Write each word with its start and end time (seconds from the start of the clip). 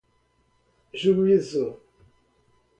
juízo 1.01 1.77